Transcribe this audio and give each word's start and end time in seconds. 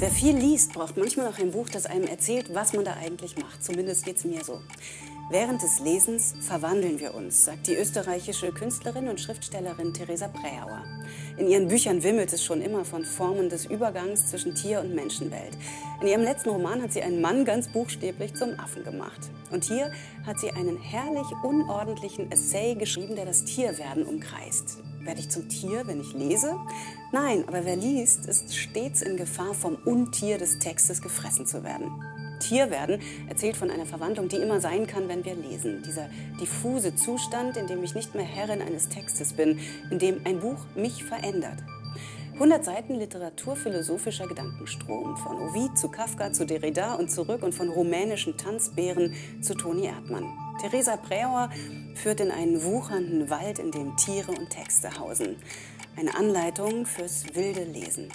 Wer 0.00 0.10
viel 0.10 0.36
liest, 0.36 0.74
braucht 0.74 0.96
manchmal 0.96 1.26
auch 1.26 1.40
ein 1.40 1.50
Buch, 1.50 1.68
das 1.68 1.84
einem 1.84 2.06
erzählt, 2.06 2.54
was 2.54 2.72
man 2.72 2.84
da 2.84 2.94
eigentlich 3.02 3.36
macht. 3.36 3.64
Zumindest 3.64 4.04
geht 4.04 4.18
es 4.18 4.24
mir 4.24 4.44
so. 4.44 4.60
Während 5.28 5.60
des 5.60 5.80
Lesens 5.80 6.34
verwandeln 6.40 7.00
wir 7.00 7.16
uns, 7.16 7.44
sagt 7.44 7.66
die 7.66 7.74
österreichische 7.74 8.52
Künstlerin 8.52 9.08
und 9.08 9.20
Schriftstellerin 9.20 9.92
Theresa 9.92 10.28
Präauer. 10.28 10.84
In 11.36 11.48
ihren 11.48 11.66
Büchern 11.66 12.04
wimmelt 12.04 12.32
es 12.32 12.44
schon 12.44 12.62
immer 12.62 12.84
von 12.84 13.04
Formen 13.04 13.48
des 13.48 13.66
Übergangs 13.66 14.30
zwischen 14.30 14.54
Tier- 14.54 14.80
und 14.80 14.94
Menschenwelt. 14.94 15.58
In 16.00 16.06
ihrem 16.06 16.22
letzten 16.22 16.50
Roman 16.50 16.80
hat 16.80 16.92
sie 16.92 17.02
einen 17.02 17.20
Mann 17.20 17.44
ganz 17.44 17.66
buchstäblich 17.68 18.34
zum 18.36 18.58
Affen 18.60 18.84
gemacht. 18.84 19.18
Und 19.50 19.64
hier 19.64 19.90
hat 20.24 20.38
sie 20.38 20.52
einen 20.52 20.80
herrlich 20.80 21.26
unordentlichen 21.42 22.30
Essay 22.30 22.76
geschrieben, 22.76 23.16
der 23.16 23.26
das 23.26 23.44
Tierwerden 23.44 24.04
umkreist. 24.04 24.78
Werde 25.00 25.20
ich 25.20 25.30
zum 25.30 25.48
Tier, 25.48 25.86
wenn 25.86 26.00
ich 26.00 26.12
lese? 26.12 26.54
Nein, 27.10 27.44
aber 27.46 27.64
wer 27.64 27.76
liest, 27.76 28.26
ist 28.26 28.54
stets 28.54 29.00
in 29.00 29.16
Gefahr, 29.16 29.54
vom 29.54 29.76
Untier 29.86 30.36
des 30.36 30.58
Textes 30.58 31.00
gefressen 31.00 31.46
zu 31.46 31.64
werden. 31.64 31.90
Tierwerden 32.38 33.00
erzählt 33.28 33.56
von 33.56 33.70
einer 33.70 33.86
Verwandlung, 33.86 34.28
die 34.28 34.36
immer 34.36 34.60
sein 34.60 34.86
kann, 34.86 35.08
wenn 35.08 35.24
wir 35.24 35.34
lesen. 35.34 35.82
Dieser 35.86 36.10
diffuse 36.38 36.94
Zustand, 36.94 37.56
in 37.56 37.66
dem 37.66 37.82
ich 37.82 37.94
nicht 37.94 38.14
mehr 38.14 38.24
Herrin 38.24 38.60
eines 38.60 38.90
Textes 38.90 39.32
bin, 39.32 39.58
in 39.90 39.98
dem 39.98 40.20
ein 40.24 40.40
Buch 40.40 40.58
mich 40.74 41.02
verändert. 41.02 41.58
100 42.38 42.64
Seiten 42.64 42.94
literaturphilosophischer 42.94 44.28
Gedankenstrom. 44.28 45.16
Von 45.16 45.38
Ovid 45.38 45.76
zu 45.76 45.88
Kafka 45.88 46.32
zu 46.32 46.46
Derrida 46.46 46.94
und 46.94 47.10
zurück 47.10 47.42
und 47.42 47.52
von 47.52 47.68
rumänischen 47.68 48.36
Tanzbären 48.36 49.12
zu 49.42 49.56
Toni 49.56 49.86
Erdmann. 49.86 50.24
Theresa 50.60 50.96
Präauer 50.96 51.50
führt 51.96 52.20
in 52.20 52.30
einen 52.30 52.62
wuchernden 52.62 53.28
Wald, 53.28 53.58
in 53.58 53.72
dem 53.72 53.96
Tiere 53.96 54.30
und 54.30 54.50
Texte 54.50 55.00
hausen. 55.00 55.34
Eine 55.96 56.14
Anleitung 56.14 56.86
fürs 56.86 57.24
wilde 57.34 57.64
Lesen. 57.64 58.08